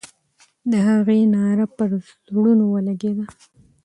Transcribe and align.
د 0.69 0.71
هغې 0.87 1.19
ناره 1.33 1.65
پر 1.77 1.89
زړونو 2.31 2.65
لګېدله. 2.87 3.29